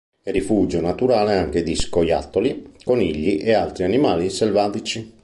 È 0.23 0.31
rifugio 0.31 0.81
naturale 0.81 1.37
anche 1.37 1.61
di 1.61 1.75
scoiattoli, 1.75 2.71
conigli 2.83 3.37
e 3.39 3.53
altri 3.53 3.83
animali 3.83 4.31
selvatici. 4.31 5.13